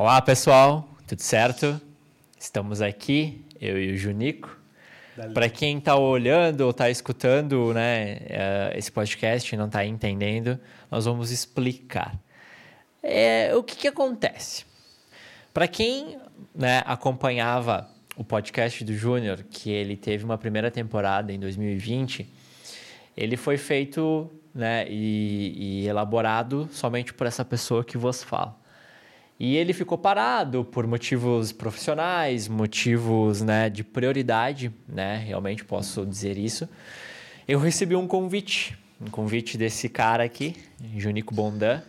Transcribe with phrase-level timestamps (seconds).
[0.00, 1.78] Olá, pessoal, tudo certo?
[2.38, 4.58] Estamos aqui, eu e o Junico.
[5.34, 10.58] Para quem está olhando ou está escutando né, uh, esse podcast e não está entendendo,
[10.90, 12.18] nós vamos explicar.
[13.02, 14.64] É, o que, que acontece?
[15.52, 16.18] Para quem
[16.54, 17.86] né, acompanhava
[18.16, 22.26] o podcast do Júnior, que ele teve uma primeira temporada em 2020,
[23.14, 28.59] ele foi feito né, e, e elaborado somente por essa pessoa que vos fala.
[29.40, 35.16] E ele ficou parado por motivos profissionais, motivos né, de prioridade, né?
[35.16, 36.68] Realmente posso dizer isso.
[37.48, 40.54] Eu recebi um convite, um convite desse cara aqui,
[40.94, 41.80] Junico Bondan,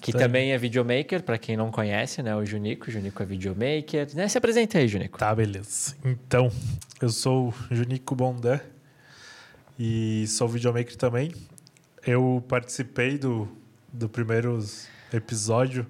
[0.00, 0.20] que Está...
[0.20, 2.34] também é videomaker, para quem não conhece, né?
[2.34, 4.08] O Junico, o Junico é videomaker.
[4.14, 4.26] Né?
[4.26, 5.18] Se apresenta aí, Junico.
[5.18, 5.94] Tá, beleza.
[6.02, 6.50] Então,
[6.98, 8.58] eu sou o Junico Bondan
[9.78, 11.30] e sou videomaker também.
[12.06, 13.46] Eu participei do,
[13.92, 14.58] do primeiro
[15.12, 15.86] episódio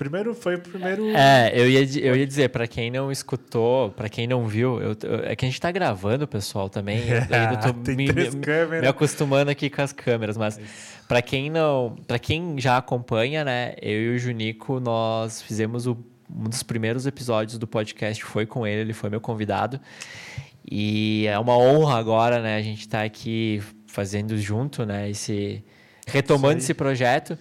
[0.00, 1.10] Primeiro foi o primeiro.
[1.10, 4.96] É, eu ia, eu ia dizer, para quem não escutou, para quem não viu, eu,
[5.24, 7.06] é que a gente tá gravando, pessoal, também.
[7.06, 10.58] Eu ainda tô me, me, me, acostumando aqui com as câmeras, mas
[11.06, 11.98] para quem não.
[12.06, 15.98] para quem já acompanha, né, eu e o Junico, nós fizemos o,
[16.34, 19.78] um dos primeiros episódios do podcast, foi com ele, ele foi meu convidado.
[20.64, 25.62] E é uma honra agora, né, a gente tá aqui fazendo junto, né, esse.
[26.06, 27.36] retomando esse projeto.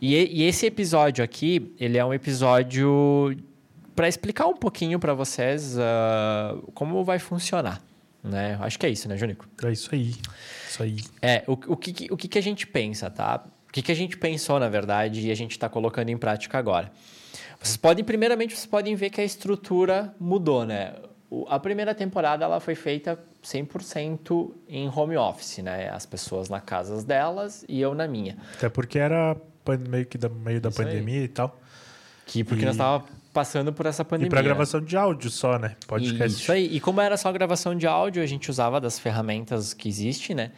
[0.00, 3.36] E, e esse episódio aqui, ele é um episódio
[3.94, 7.80] para explicar um pouquinho para vocês uh, como vai funcionar.
[8.22, 8.58] Né?
[8.60, 9.46] Acho que é isso, né, Júnico?
[9.62, 10.14] É isso aí.
[10.68, 10.96] Isso aí.
[11.20, 13.44] É, o, o, que, o que a gente pensa, tá?
[13.68, 16.58] O que, que a gente pensou, na verdade, e a gente está colocando em prática
[16.58, 16.90] agora.
[17.60, 20.94] Vocês podem, primeiramente, vocês podem ver que a estrutura mudou, né?
[21.48, 25.88] a primeira temporada ela foi feita 100% em home office, né?
[25.90, 28.36] As pessoas na casas delas e eu na minha.
[28.56, 29.36] Até porque era
[29.88, 31.24] meio que da meio da Isso pandemia aí.
[31.24, 31.60] e tal.
[32.26, 32.66] Que porque e...
[32.66, 34.28] nós estávamos passando por essa pandemia.
[34.28, 35.76] E para gravação de áudio só, né?
[35.86, 36.40] Podcast.
[36.40, 36.74] Isso aí.
[36.74, 40.52] E como era só gravação de áudio, a gente usava das ferramentas que existem, né?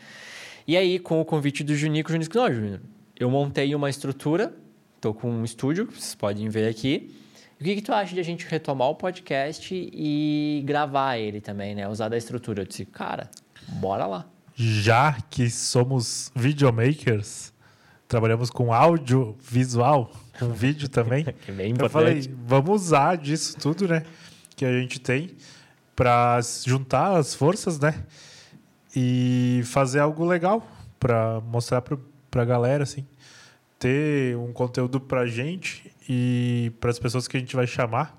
[0.66, 2.80] E aí, com o convite do Junico, o Junico disse, não, Júnior,
[3.18, 4.52] eu montei uma estrutura,
[5.00, 7.14] tô com um estúdio, vocês podem ver aqui.
[7.58, 11.74] O que, que tu acha de a gente retomar o podcast e gravar ele também,
[11.74, 11.88] né?
[11.88, 12.62] Usar da estrutura.
[12.62, 13.30] Eu disse, cara,
[13.68, 14.26] bora lá.
[14.54, 17.52] Já que somos videomakers,
[18.08, 21.24] trabalhamos com áudio, visual, com vídeo também.
[21.44, 21.82] que bem importante.
[21.82, 24.04] Eu falei, vamos usar disso tudo, né?
[24.54, 25.30] Que a gente tem
[25.94, 28.04] para juntar as forças, né?
[28.94, 30.66] E fazer algo legal
[30.98, 33.06] para mostrar para a galera, assim.
[33.78, 38.18] Ter um conteúdo para gente e para as pessoas que a gente vai chamar,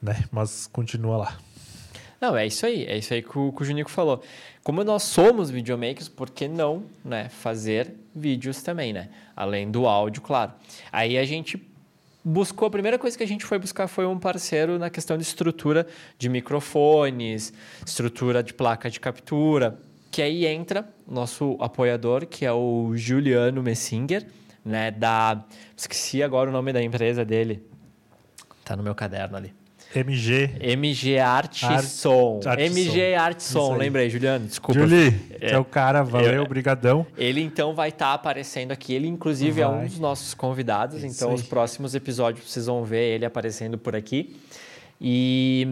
[0.00, 0.24] né?
[0.30, 1.38] Mas continua lá.
[2.20, 2.84] Não, é isso aí.
[2.84, 4.22] É isso aí que o, que o Junico falou.
[4.62, 9.08] Como nós somos videomakers, por que não né, fazer vídeos também, né?
[9.34, 10.52] Além do áudio, claro.
[10.90, 11.60] Aí a gente
[12.24, 15.22] buscou, a primeira coisa que a gente foi buscar foi um parceiro na questão de
[15.22, 15.86] estrutura
[16.18, 17.52] de microfones,
[17.84, 19.78] estrutura de placa de captura,
[20.10, 24.26] que aí entra nosso apoiador, que é o Juliano Messinger,
[24.64, 25.44] né, da...
[25.76, 27.66] Esqueci agora o nome da empresa dele.
[28.64, 29.61] Tá no meu caderno ali.
[29.94, 30.50] MG.
[30.60, 32.40] MG Arte, Art, Som.
[32.44, 33.20] Arte MG Som.
[33.20, 34.80] Arte Som, lembrei, Juliano, desculpa.
[34.80, 37.06] Julie, é, é o cara, valeu, obrigadão.
[37.16, 39.62] Ele então vai estar tá aparecendo aqui, ele inclusive vai.
[39.62, 41.34] é um dos nossos convidados, Isso então aí.
[41.34, 44.36] os próximos episódios vocês vão ver ele aparecendo por aqui.
[45.00, 45.66] E,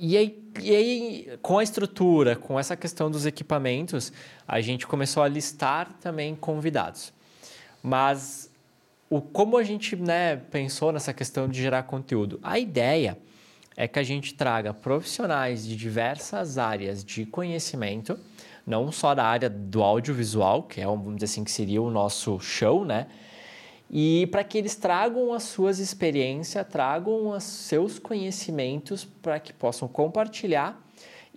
[0.00, 4.12] e, aí, e aí, com a estrutura, com essa questão dos equipamentos,
[4.46, 7.12] a gente começou a listar também convidados.
[7.82, 8.50] Mas
[9.10, 12.38] o, como a gente né, pensou nessa questão de gerar conteúdo?
[12.42, 13.18] A ideia
[13.76, 18.18] é que a gente traga profissionais de diversas áreas de conhecimento,
[18.66, 22.38] não só da área do audiovisual, que é, vamos dizer assim, que seria o nosso
[22.40, 23.06] show, né?
[23.90, 29.88] E para que eles tragam as suas experiências, tragam os seus conhecimentos para que possam
[29.88, 30.78] compartilhar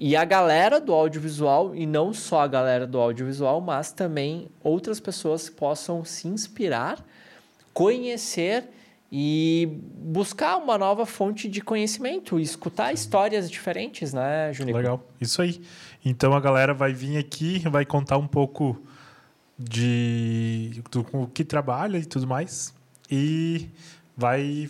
[0.03, 5.00] e a galera do audiovisual, e não só a galera do audiovisual, mas também outras
[5.00, 7.06] pessoas possam se inspirar
[7.73, 8.70] conhecer
[9.12, 14.78] e buscar uma nova fonte de conhecimento, escutar histórias diferentes, né, Juninho?
[14.78, 15.62] Legal, isso aí.
[16.03, 18.82] Então a galera vai vir aqui, vai contar um pouco
[19.59, 22.73] de do o que trabalha e tudo mais
[23.09, 23.70] e
[24.16, 24.70] vai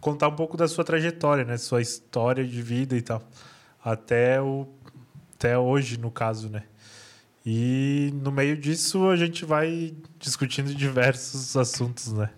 [0.00, 3.22] contar um pouco da sua trajetória, né, sua história de vida e tal,
[3.84, 4.66] até o
[5.34, 6.62] até hoje no caso, né?
[7.46, 12.30] E no meio disso a gente vai discutindo diversos assuntos, né?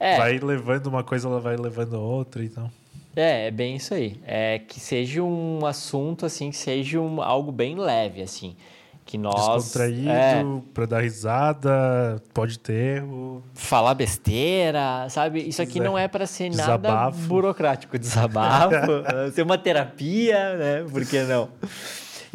[0.00, 0.16] É.
[0.16, 2.70] Vai levando uma coisa, ela vai levando outra e então.
[3.14, 4.18] É, é bem isso aí.
[4.26, 8.56] É que seja um assunto assim, que seja um, algo bem leve assim.
[9.04, 13.42] que nós descontraído é, para dar risada, pode ter o...
[13.52, 15.46] falar besteira, sabe?
[15.46, 17.18] Isso aqui não é para ser desabafo.
[17.18, 18.74] nada burocrático, desabafo,
[19.32, 20.86] ser uma terapia, né?
[20.90, 21.50] Por que não?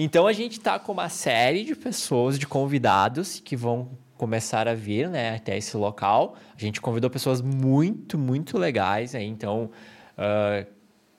[0.01, 4.73] Então a gente está com uma série de pessoas, de convidados que vão começar a
[4.73, 6.37] vir, né, até esse local.
[6.55, 9.69] A gente convidou pessoas muito, muito legais, aí, então
[10.17, 10.65] uh,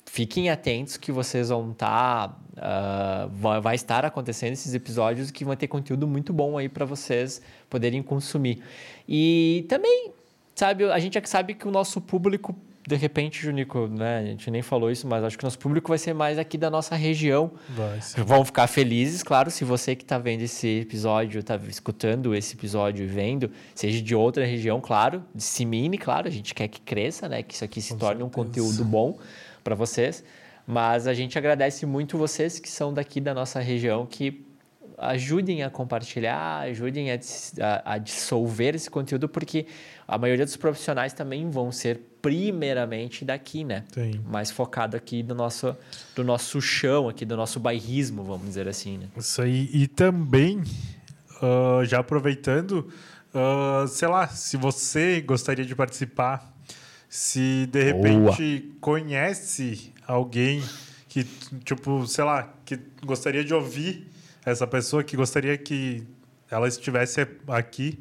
[0.06, 5.56] fiquem atentos que vocês vão estar tá Uh, vai, estar acontecendo esses episódios que vão
[5.56, 7.40] ter conteúdo muito bom aí para vocês
[7.70, 8.62] poderem consumir.
[9.08, 10.12] E também,
[10.54, 12.54] sabe, a gente é que sabe que o nosso público,
[12.86, 14.18] de repente, Junico, né?
[14.18, 16.56] A gente nem falou isso, mas acho que o nosso público vai ser mais aqui
[16.56, 17.50] da nossa região.
[17.68, 22.54] Vai, Vão ficar felizes, claro, se você que está vendo esse episódio, está escutando esse
[22.54, 27.28] episódio e vendo, seja de outra região, claro, dissemine, claro, a gente quer que cresça,
[27.28, 27.42] né?
[27.42, 28.26] Que isso aqui se Com torne certeza.
[28.26, 29.18] um conteúdo bom
[29.62, 30.24] para vocês.
[30.66, 34.46] Mas a gente agradece muito vocês que são daqui da nossa região, que
[34.96, 37.18] ajudem a compartilhar, ajudem a,
[37.60, 39.66] a, a, dissolver esse conteúdo, porque
[40.06, 43.84] a maioria dos profissionais também vão ser primeiramente daqui, né?
[43.92, 44.20] Sim.
[44.26, 45.76] Mais focado aqui do nosso,
[46.14, 49.08] do nosso chão, aqui do nosso bairrismo, vamos dizer assim, né?
[49.16, 49.68] Isso aí.
[49.72, 50.58] E também,
[51.42, 52.88] uh, já aproveitando,
[53.34, 56.54] uh, sei lá, se você gostaria de participar,
[57.08, 58.76] se de repente Boa.
[58.80, 60.62] conhece alguém
[61.08, 61.24] que,
[61.64, 64.06] tipo, sei lá, que gostaria de ouvir
[64.44, 66.06] essa pessoa, que gostaria que
[66.50, 67.98] ela estivesse aqui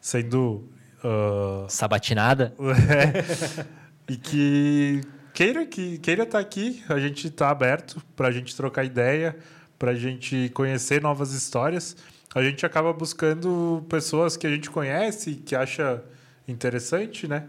[0.00, 0.68] sendo.
[1.04, 1.66] Uh...
[1.68, 2.54] Sabatinada?
[4.08, 5.02] E que
[5.34, 9.36] queira que queira estar tá aqui, a gente está aberto para a gente trocar ideia,
[9.78, 11.94] para a gente conhecer novas histórias.
[12.34, 16.02] A gente acaba buscando pessoas que a gente conhece, que acha
[16.46, 17.46] interessante, né?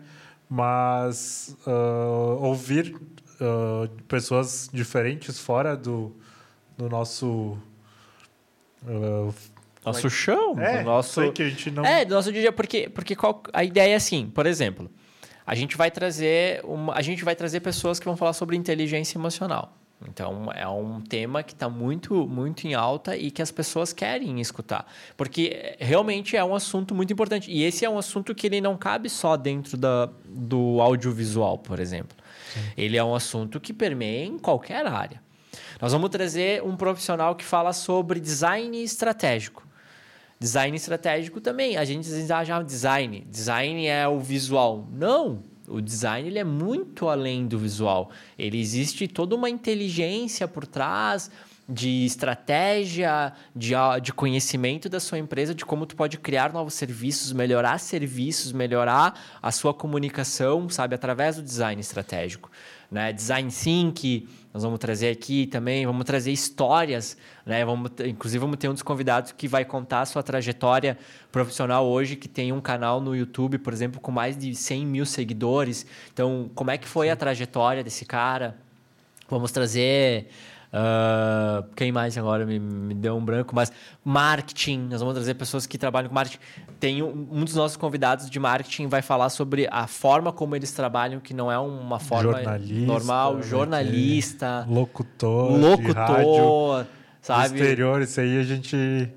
[0.49, 6.13] Mas uh, ouvir uh, pessoas diferentes fora do,
[6.77, 7.57] do nosso.
[8.83, 9.33] Uh,
[9.85, 11.85] nosso chão, é, do nosso que a gente não...
[11.85, 14.89] é do nosso dia porque porque qual, a ideia é assim por exemplo
[15.49, 19.17] a gente vai trazer uma, a gente vai trazer pessoas que vão falar sobre inteligência
[19.17, 19.75] emocional.
[20.07, 24.39] Então é um tema que está muito muito em alta e que as pessoas querem
[24.39, 24.85] escutar
[25.17, 27.51] porque realmente é um assunto muito importante.
[27.51, 31.79] E esse é um assunto que ele não cabe só dentro da, do audiovisual por
[31.79, 32.15] exemplo.
[32.77, 35.19] Ele é um assunto que permeia em qualquer área.
[35.81, 39.67] Nós vamos trazer um profissional que fala sobre design estratégico.
[40.39, 41.75] Design estratégico também.
[41.75, 43.25] A gente ah, já design.
[43.29, 44.87] Design é o visual.
[44.91, 48.09] Não, o design ele é muito além do visual.
[48.37, 51.29] Ele existe toda uma inteligência por trás
[51.67, 57.31] de estratégia, de, de conhecimento da sua empresa, de como tu pode criar novos serviços,
[57.31, 62.49] melhorar serviços, melhorar a sua comunicação, sabe, através do design estratégico.
[62.91, 63.13] Né?
[63.13, 67.15] Design Think, nós vamos trazer aqui também, vamos trazer histórias,
[67.45, 67.63] né?
[67.63, 70.97] Vamos, inclusive vamos ter um dos convidados que vai contar a sua trajetória
[71.31, 75.05] profissional hoje, que tem um canal no YouTube, por exemplo, com mais de 100 mil
[75.05, 75.85] seguidores.
[76.11, 78.57] Então, como é que foi a trajetória desse cara?
[79.29, 80.27] Vamos trazer
[80.71, 83.55] Uh, quem mais agora me, me, deu um branco?
[83.55, 83.71] Mas
[84.05, 86.39] marketing, nós vamos trazer pessoas que trabalham com marketing.
[86.79, 90.71] Tem um, um, dos nossos convidados de marketing vai falar sobre a forma como eles
[90.71, 96.87] trabalham, que não é uma forma jornalista, normal, né, jornalista, locutor, locutor, rádio,
[97.19, 97.55] sabe?
[97.55, 99.09] Exterior, isso aí a gente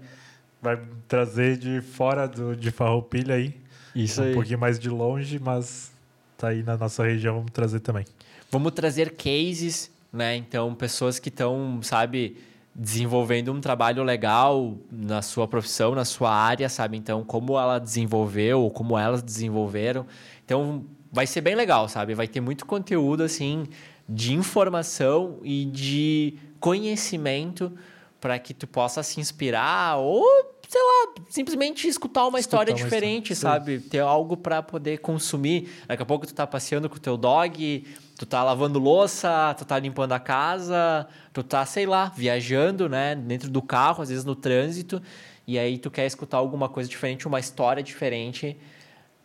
[0.62, 3.54] vai trazer de fora do, de Farroupilha aí.
[3.94, 4.32] Isso um aí.
[4.32, 5.92] pouquinho mais de longe, mas
[6.38, 8.06] tá aí na nossa região, vamos trazer também.
[8.50, 10.36] Vamos trazer cases né?
[10.36, 12.36] Então, pessoas que estão, sabe,
[12.74, 16.96] desenvolvendo um trabalho legal na sua profissão, na sua área, sabe?
[16.96, 20.06] Então, como ela desenvolveu como elas desenvolveram.
[20.44, 22.14] Então, vai ser bem legal, sabe?
[22.14, 23.66] Vai ter muito conteúdo, assim,
[24.08, 27.72] de informação e de conhecimento
[28.20, 32.82] para que tu possa se inspirar ou sei lá, simplesmente escutar uma escutar história uma
[32.82, 33.60] diferente, história.
[33.60, 33.78] sabe?
[33.78, 35.70] Ter algo para poder consumir.
[35.86, 37.86] Daqui a pouco tu tá passeando com o teu dog,
[38.16, 43.14] tu tá lavando louça, tu tá limpando a casa, tu tá, sei lá, viajando, né,
[43.14, 45.02] dentro do carro, às vezes no trânsito,
[45.46, 48.56] e aí tu quer escutar alguma coisa diferente, uma história diferente,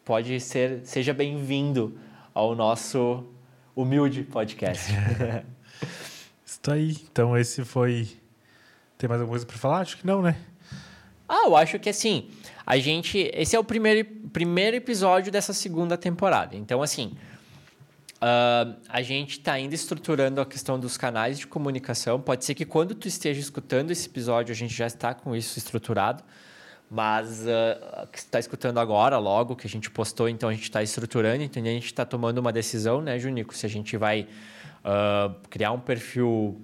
[0.03, 1.97] pode ser, seja bem-vindo
[2.33, 3.23] ao nosso
[3.73, 4.91] humilde podcast.
[6.45, 6.97] Isso aí.
[7.09, 8.09] Então esse foi
[8.97, 9.79] tem mais alguma coisa para falar?
[9.79, 10.35] Acho que não, né?
[11.27, 12.29] Ah, eu acho que assim,
[12.65, 13.29] a gente.
[13.34, 16.55] Esse é o primeiro, primeiro episódio dessa segunda temporada.
[16.55, 17.17] Então, assim,
[18.17, 22.19] uh, a gente está ainda estruturando a questão dos canais de comunicação.
[22.19, 25.57] Pode ser que quando tu esteja escutando esse episódio, a gente já está com isso
[25.57, 26.24] estruturado.
[26.89, 30.81] Mas uh, que está escutando agora, logo que a gente postou, então a gente está
[30.81, 31.72] estruturando, entendeu?
[31.72, 33.53] A gente está tomando uma decisão, né, Junico?
[33.53, 34.25] Se a gente vai
[34.86, 36.62] uh, criar um perfil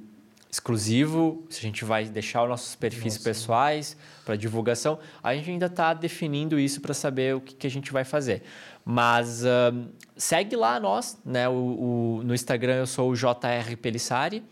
[0.53, 3.24] exclusivo, se a gente vai deixar os nossos perfis Nossa.
[3.24, 5.00] pessoais para divulgação.
[5.24, 8.43] A gente ainda está definindo isso para saber o que, que, a gente vai fazer.
[8.86, 11.50] Mas uh, segue lá nós, né?
[11.50, 14.43] O, o, no Instagram eu sou o JR Pelissari.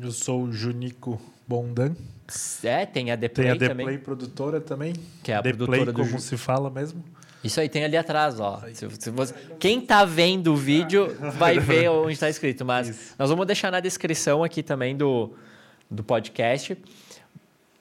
[0.00, 1.94] Eu sou o Junico Bondan.
[2.62, 3.58] É, tem a The Play também.
[3.58, 4.94] Tem a The Play produtora também.
[5.22, 7.04] Que é a The produtora Play, do como se fala mesmo.
[7.44, 8.62] Isso aí tem ali atrás, ó.
[8.72, 9.34] Se, se você...
[9.58, 13.14] Quem está vendo o vídeo vai ver onde está escrito, mas Isso.
[13.18, 15.32] nós vamos deixar na descrição aqui também do,
[15.90, 16.76] do podcast.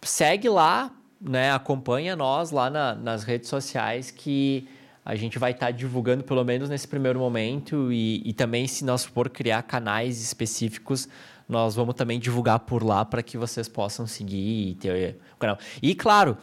[0.01, 1.51] Segue lá, né?
[1.51, 4.67] Acompanha nós lá na, nas redes sociais que
[5.03, 8.83] a gente vai estar tá divulgando pelo menos nesse primeiro momento e, e também se
[8.83, 11.07] nós for criar canais específicos
[11.47, 15.57] nós vamos também divulgar por lá para que vocês possam seguir e ter o canal.
[15.81, 16.38] E claro,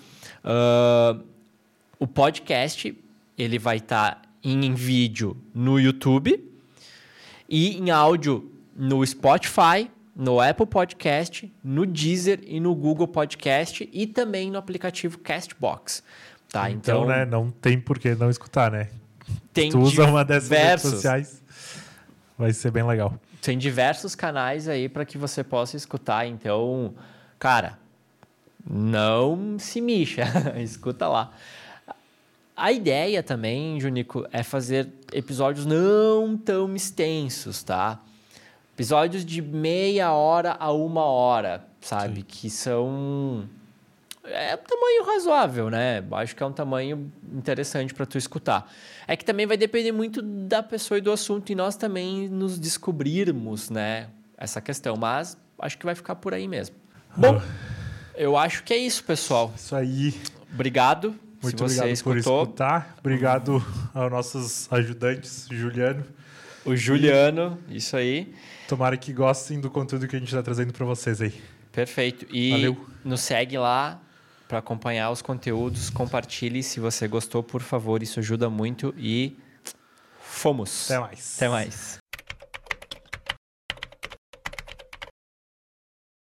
[0.45, 1.23] uh,
[2.03, 2.99] o podcast
[3.39, 6.53] ele vai estar tá em vídeo no YouTube
[7.49, 14.05] e em áudio no Spotify, no Apple Podcast, no Deezer e no Google Podcast e
[14.09, 16.03] também no aplicativo Castbox.
[16.51, 18.89] Tá, então, então né, não tem por que não escutar, né?
[19.53, 21.41] Tem tu usa uma dessas redes sociais,
[22.37, 23.15] vai ser bem legal.
[23.41, 26.27] Tem diversos canais aí para que você possa escutar.
[26.27, 26.95] Então,
[27.39, 27.79] cara,
[28.69, 30.25] não se mixa,
[30.61, 31.31] escuta lá.
[32.57, 38.01] A ideia também, Junico, é fazer episódios não tão extensos, tá?
[38.75, 42.21] Episódios de meia hora a uma hora, sabe?
[42.21, 42.27] Sim.
[42.29, 43.49] Que são.
[44.25, 46.05] É um tamanho razoável, né?
[46.13, 48.71] Acho que é um tamanho interessante para tu escutar.
[49.07, 52.59] É que também vai depender muito da pessoa e do assunto e nós também nos
[52.59, 54.09] descobrirmos, né?
[54.37, 54.97] Essa questão.
[54.97, 56.77] Mas acho que vai ficar por aí mesmo.
[57.17, 57.43] Bom,
[58.15, 59.53] eu acho que é isso, pessoal.
[59.57, 60.15] Isso aí.
[60.53, 61.15] Obrigado.
[61.43, 62.13] Muito obrigado escutou.
[62.23, 62.95] por escutar.
[62.99, 66.05] Obrigado aos nossos ajudantes, Juliano.
[66.65, 67.77] O Juliano, e...
[67.77, 68.33] isso aí.
[68.69, 71.35] Tomara que gostem do conteúdo que a gente está trazendo para vocês aí.
[71.73, 72.27] Perfeito.
[72.31, 72.87] E Valeu.
[73.05, 74.01] nos segue lá
[74.47, 75.91] para acompanhar os conteúdos.
[75.91, 78.03] Compartilhe se você gostou, por favor.
[78.03, 78.95] Isso ajuda muito.
[78.97, 79.37] E
[80.21, 80.91] fomos.
[80.91, 81.37] Até mais.
[81.37, 82.02] Até mais.